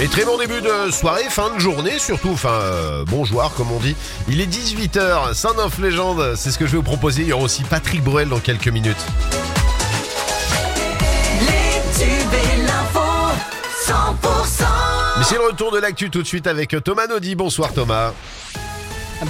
Et 0.00 0.06
très 0.06 0.24
bon 0.24 0.38
début 0.38 0.60
de 0.60 0.90
soirée, 0.92 1.24
fin 1.28 1.52
de 1.54 1.58
journée 1.58 1.98
surtout, 1.98 2.30
enfin 2.30 2.50
euh, 2.50 3.04
bonjour 3.06 3.52
comme 3.56 3.72
on 3.72 3.80
dit. 3.80 3.96
Il 4.28 4.40
est 4.40 4.46
18h, 4.46 5.34
Saint 5.34 5.58
of 5.58 5.78
Légende, 5.78 6.34
c'est 6.36 6.52
ce 6.52 6.58
que 6.58 6.66
je 6.66 6.72
vais 6.72 6.76
vous 6.76 6.82
proposer. 6.84 7.22
Il 7.22 7.28
y 7.28 7.32
aura 7.32 7.44
aussi 7.44 7.64
Patrick 7.64 8.04
Bruel 8.04 8.28
dans 8.28 8.38
quelques 8.38 8.68
minutes. 8.68 9.04
Les 11.40 11.80
tubes 11.98 12.32
et 12.32 12.62
l'info, 12.62 13.00
100%. 13.86 14.64
Mais 15.18 15.24
c'est 15.24 15.36
le 15.36 15.46
retour 15.46 15.72
de 15.72 15.78
l'actu 15.78 16.10
tout 16.10 16.22
de 16.22 16.26
suite 16.26 16.46
avec 16.46 16.76
Thomas 16.84 17.06
Naudy. 17.08 17.34
Bonsoir 17.34 17.72
Thomas. 17.72 18.12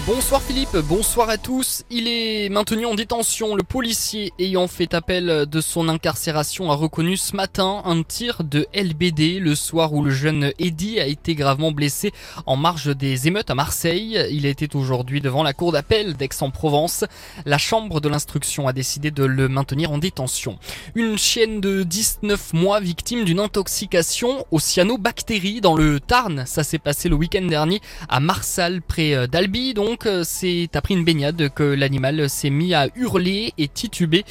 Bonsoir 0.07 0.43
Philippe, 0.43 0.77
bonsoir 0.89 1.29
à 1.29 1.37
tous. 1.37 1.85
Il 1.91 2.09
est 2.09 2.49
maintenu 2.49 2.87
en 2.87 2.95
détention. 2.95 3.55
Le 3.55 3.63
policier 3.63 4.33
ayant 4.39 4.67
fait 4.67 4.95
appel 4.95 5.47
de 5.47 5.61
son 5.61 5.89
incarcération 5.89 6.73
a 6.73 6.75
reconnu 6.75 7.19
ce 7.19 7.37
matin 7.37 7.83
un 7.85 8.03
tir 8.03 8.43
de 8.45 8.67
LBD 8.75 9.39
le 9.41 9.55
soir 9.55 9.93
où 9.93 10.03
le 10.03 10.11
jeune 10.11 10.53
Eddy 10.59 10.99
a 11.01 11.07
été 11.07 11.35
gravement 11.35 11.71
blessé 11.71 12.13
en 12.47 12.57
marge 12.57 12.97
des 12.97 13.29
émeutes 13.29 13.51
à 13.51 13.55
Marseille. 13.55 14.19
Il 14.31 14.47
était 14.47 14.75
aujourd'hui 14.75 15.21
devant 15.21 15.43
la 15.43 15.53
cour 15.53 15.71
d'appel 15.71 16.15
d'Aix-en-Provence. 16.15 17.05
La 17.45 17.59
chambre 17.59 18.01
de 18.01 18.09
l'instruction 18.09 18.67
a 18.67 18.73
décidé 18.73 19.11
de 19.11 19.25
le 19.25 19.49
maintenir 19.49 19.93
en 19.93 19.99
détention. 19.99 20.59
Une 20.95 21.19
chienne 21.19 21.61
de 21.61 21.83
19 21.83 22.55
mois 22.55 22.81
victime 22.81 23.25
d'une 23.25 23.39
intoxication 23.41 24.47
aux 24.51 24.61
cyanobactéries 24.61 25.61
dans 25.61 25.77
le 25.77 26.01
Tarn. 26.01 26.45
Ça 26.47 26.65
s'est 26.65 26.79
passé 26.79 27.11
le 27.11 27.17
week-end 27.17 27.45
dernier 27.45 27.81
à 28.09 28.19
Marsal 28.19 28.81
près 28.81 29.29
d'Albi 29.29 29.74
donc 29.75 30.07
euh, 30.07 30.23
c'est 30.25 30.71
après 30.75 30.95
une 30.95 31.05
baignade 31.05 31.51
que 31.51 31.63
l'animal 31.63 32.31
s'est 32.31 32.51
mis 32.51 32.73
à 32.73 32.89
hurler 32.95 33.53
et 33.59 33.69
tituber. 33.69 34.25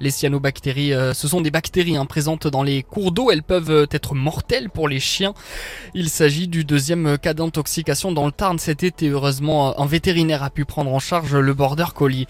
Les 0.00 0.10
cyanobactéries, 0.10 0.92
euh, 0.92 1.14
ce 1.14 1.28
sont 1.28 1.40
des 1.40 1.50
bactéries 1.50 1.96
hein, 1.96 2.04
présentes 2.04 2.46
dans 2.46 2.62
les 2.62 2.82
cours 2.82 3.12
d'eau. 3.12 3.30
Elles 3.30 3.42
peuvent 3.42 3.86
être 3.90 4.14
mortelles 4.14 4.68
pour 4.68 4.88
les 4.88 5.00
chiens. 5.00 5.32
Il 5.94 6.10
s'agit 6.10 6.48
du 6.48 6.64
deuxième 6.64 7.16
cas 7.16 7.32
d'intoxication 7.32 8.12
dans 8.12 8.26
le 8.26 8.32
Tarn 8.32 8.58
cet 8.58 8.82
été. 8.82 9.08
Heureusement, 9.08 9.80
un 9.80 9.86
vétérinaire 9.86 10.42
a 10.42 10.50
pu 10.50 10.64
prendre 10.64 10.92
en 10.92 10.98
charge 10.98 11.34
le 11.34 11.54
border 11.54 11.86
collie. 11.94 12.26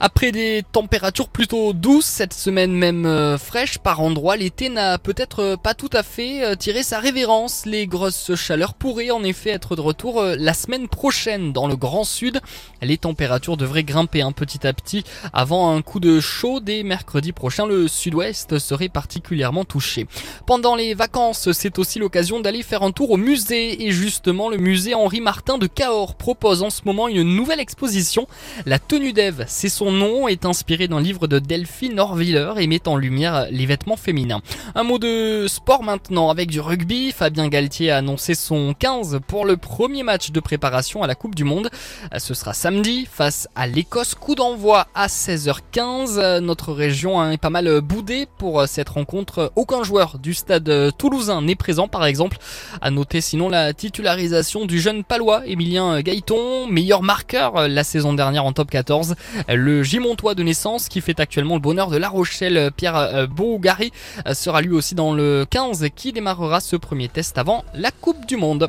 Après 0.00 0.32
des 0.32 0.62
températures 0.72 1.28
plutôt 1.28 1.72
douces 1.72 2.06
cette 2.06 2.34
semaine, 2.34 2.72
même 2.72 3.04
euh, 3.04 3.36
fraîches 3.36 3.78
par 3.78 4.00
endroits, 4.00 4.36
l'été 4.36 4.68
n'a 4.68 4.98
peut-être 4.98 5.56
pas 5.56 5.74
tout 5.74 5.90
à 5.92 6.02
fait 6.02 6.56
tiré 6.56 6.82
sa 6.84 7.00
révérence. 7.00 7.66
Les 7.66 7.86
grosses 7.86 8.34
chaleurs 8.36 8.74
pourraient 8.74 9.10
en 9.10 9.24
effet 9.24 9.50
être 9.50 9.74
de 9.74 9.80
retour 9.80 10.22
la 10.22 10.54
semaine 10.54 10.86
prochaine 10.86 11.52
dans 11.52 11.66
le 11.66 11.76
Grand 11.76 12.03
Sud. 12.04 12.40
Les 12.82 12.98
températures 12.98 13.56
devraient 13.56 13.84
grimper 13.84 14.22
un 14.22 14.32
petit 14.32 14.66
à 14.66 14.72
petit 14.72 15.04
avant 15.32 15.74
un 15.74 15.82
coup 15.82 16.00
de 16.00 16.20
chaud 16.20 16.60
dès 16.60 16.82
mercredi 16.82 17.32
prochain. 17.32 17.66
Le 17.66 17.88
sud-ouest 17.88 18.58
serait 18.58 18.88
particulièrement 18.88 19.64
touché. 19.64 20.06
Pendant 20.46 20.76
les 20.76 20.94
vacances, 20.94 21.52
c'est 21.52 21.78
aussi 21.78 21.98
l'occasion 21.98 22.40
d'aller 22.40 22.62
faire 22.62 22.82
un 22.82 22.90
tour 22.90 23.10
au 23.10 23.16
musée 23.16 23.86
et 23.86 23.90
justement 23.90 24.48
le 24.48 24.56
musée 24.56 24.94
Henri 24.94 25.20
Martin 25.20 25.58
de 25.58 25.66
Cahors 25.66 26.14
propose 26.14 26.62
en 26.62 26.70
ce 26.70 26.82
moment 26.84 27.08
une 27.08 27.22
nouvelle 27.22 27.60
exposition. 27.60 28.26
La 28.66 28.78
tenue 28.78 29.12
d'Ève, 29.12 29.44
c'est 29.48 29.68
son 29.68 29.92
nom, 29.92 30.28
est 30.28 30.44
inspiré 30.44 30.88
d'un 30.88 31.00
livre 31.00 31.26
de 31.26 31.38
Delphine 31.38 31.98
Orviller 31.98 32.52
et 32.58 32.66
met 32.66 32.86
en 32.88 32.96
lumière 32.96 33.46
les 33.50 33.66
vêtements 33.66 33.96
féminins. 33.96 34.42
Un 34.74 34.82
mot 34.82 34.98
de 34.98 35.46
sport 35.48 35.82
maintenant 35.82 36.30
avec 36.30 36.50
du 36.50 36.60
rugby. 36.60 37.12
Fabien 37.12 37.48
Galtier 37.48 37.90
a 37.90 37.98
annoncé 37.98 38.34
son 38.34 38.74
15 38.74 39.20
pour 39.26 39.44
le 39.44 39.56
premier 39.56 40.02
match 40.02 40.30
de 40.30 40.40
préparation 40.40 41.02
à 41.02 41.06
la 41.06 41.14
Coupe 41.14 41.34
du 41.34 41.44
Monde. 41.44 41.70
Ce 42.18 42.34
sera 42.34 42.52
samedi 42.52 43.06
face 43.10 43.48
à 43.54 43.66
l'Écosse. 43.66 44.14
Coup 44.14 44.34
d'envoi 44.34 44.86
à 44.94 45.06
16h15. 45.06 46.38
Notre 46.38 46.72
région 46.72 47.30
est 47.30 47.38
pas 47.38 47.50
mal 47.50 47.80
boudée 47.80 48.26
pour 48.38 48.66
cette 48.68 48.88
rencontre. 48.88 49.52
Aucun 49.56 49.82
joueur 49.82 50.18
du 50.18 50.34
stade 50.34 50.92
toulousain 50.96 51.42
n'est 51.42 51.54
présent 51.54 51.88
par 51.88 52.04
exemple. 52.04 52.38
À 52.80 52.90
noter 52.90 53.20
sinon 53.20 53.48
la 53.48 53.72
titularisation 53.72 54.66
du 54.66 54.80
jeune 54.80 55.04
palois 55.04 55.46
Emilien 55.46 56.00
Gaëton, 56.00 56.66
meilleur 56.68 57.02
marqueur 57.02 57.68
la 57.68 57.84
saison 57.84 58.12
dernière 58.12 58.44
en 58.44 58.52
top 58.52 58.70
14. 58.70 59.14
Le 59.48 59.82
Gimontois 59.82 60.34
de 60.34 60.42
naissance 60.42 60.88
qui 60.88 61.00
fait 61.00 61.20
actuellement 61.20 61.54
le 61.54 61.60
bonheur 61.60 61.90
de 61.90 61.96
La 61.96 62.08
Rochelle, 62.08 62.70
Pierre 62.76 63.28
Bougari, 63.28 63.92
sera 64.32 64.60
lui 64.62 64.72
aussi 64.72 64.94
dans 64.94 65.12
le 65.12 65.46
15 65.48 65.86
qui 65.94 66.12
démarrera 66.12 66.60
ce 66.60 66.76
premier 66.76 67.08
test 67.08 67.38
avant 67.38 67.64
la 67.74 67.90
Coupe 67.90 68.26
du 68.26 68.36
Monde 68.36 68.68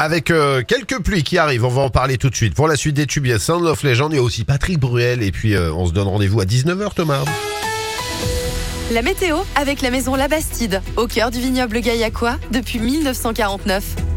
avec 0.00 0.30
euh, 0.30 0.62
quelques 0.66 0.98
pluies 1.02 1.22
qui 1.22 1.36
arrivent, 1.36 1.66
on 1.66 1.68
va 1.68 1.82
en 1.82 1.90
parler 1.90 2.16
tout 2.16 2.30
de 2.30 2.34
suite. 2.34 2.54
Pour 2.54 2.66
la 2.66 2.76
suite 2.76 2.96
des 2.96 3.06
tubes, 3.06 3.26
il 3.26 3.32
y 3.32 3.34
a 3.34 3.38
Sound 3.38 3.66
of 3.66 3.82
Legend, 3.82 4.14
aussi 4.14 4.44
Patrick 4.44 4.78
Bruel, 4.78 5.22
et 5.22 5.30
puis 5.30 5.54
euh, 5.54 5.74
on 5.74 5.86
se 5.86 5.92
donne 5.92 6.08
rendez-vous 6.08 6.40
à 6.40 6.46
19h 6.46 6.94
Thomas. 6.94 7.22
La 8.90 9.02
météo 9.02 9.36
avec 9.56 9.82
la 9.82 9.90
maison 9.90 10.14
La 10.14 10.26
Bastide, 10.26 10.80
au 10.96 11.06
cœur 11.06 11.30
du 11.30 11.38
vignoble 11.38 11.80
gaillacois 11.80 12.38
depuis 12.50 12.78
1949. 12.78 14.09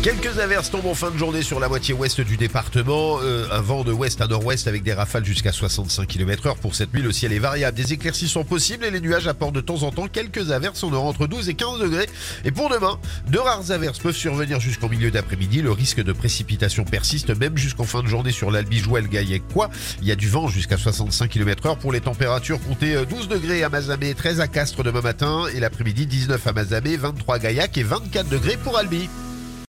Quelques 0.00 0.38
averses 0.38 0.70
tombent 0.70 0.86
en 0.86 0.94
fin 0.94 1.10
de 1.10 1.18
journée 1.18 1.42
sur 1.42 1.58
la 1.58 1.68
moitié 1.68 1.92
ouest 1.92 2.20
du 2.20 2.36
département. 2.36 3.18
Euh, 3.20 3.48
un 3.50 3.60
vent 3.60 3.82
de 3.82 3.90
ouest 3.90 4.20
à 4.20 4.28
nord-ouest 4.28 4.68
avec 4.68 4.84
des 4.84 4.92
rafales 4.92 5.24
jusqu'à 5.24 5.50
65 5.50 6.06
km 6.06 6.46
heure. 6.46 6.56
Pour 6.56 6.76
cette 6.76 6.94
nuit, 6.94 7.02
le 7.02 7.10
ciel 7.10 7.32
est 7.32 7.40
variable. 7.40 7.76
Des 7.76 7.94
éclaircies 7.94 8.28
sont 8.28 8.44
possibles 8.44 8.84
et 8.84 8.92
les 8.92 9.00
nuages 9.00 9.26
apportent 9.26 9.56
de 9.56 9.60
temps 9.60 9.82
en 9.82 9.90
temps 9.90 10.06
quelques 10.06 10.52
averses. 10.52 10.84
On 10.84 10.92
aura 10.92 11.08
entre 11.08 11.26
12 11.26 11.48
et 11.48 11.54
15 11.54 11.80
degrés. 11.80 12.08
Et 12.44 12.52
pour 12.52 12.70
demain, 12.70 13.00
de 13.26 13.38
rares 13.38 13.72
averses 13.72 13.98
peuvent 13.98 14.14
survenir 14.14 14.60
jusqu'au 14.60 14.88
milieu 14.88 15.10
d'après-midi. 15.10 15.62
Le 15.62 15.72
risque 15.72 16.00
de 16.00 16.12
précipitation 16.12 16.84
persiste 16.84 17.36
même 17.36 17.56
jusqu'en 17.56 17.84
fin 17.84 18.04
de 18.04 18.08
journée 18.08 18.32
sur 18.32 18.52
l'Albigeois, 18.52 19.00
le 19.00 19.08
quoi. 19.52 19.68
Il 20.00 20.06
y 20.06 20.12
a 20.12 20.16
du 20.16 20.28
vent 20.28 20.46
jusqu'à 20.46 20.76
65 20.76 21.28
km 21.28 21.66
heure. 21.66 21.76
Pour 21.76 21.90
les 21.90 22.00
températures, 22.00 22.60
comptez 22.62 23.04
12 23.04 23.26
degrés 23.26 23.64
à 23.64 23.68
Mazamé, 23.68 24.14
13 24.14 24.38
à 24.40 24.46
Castres 24.46 24.84
demain 24.84 25.00
matin 25.00 25.46
et 25.52 25.58
l'après-midi 25.58 26.06
19 26.06 26.46
à 26.46 26.52
Mazamé, 26.52 26.96
23 26.96 27.34
à 27.34 27.38
Gaillac 27.40 27.76
et 27.76 27.82
24 27.82 28.28
degrés 28.28 28.56
pour 28.56 28.78
Albi. 28.78 29.08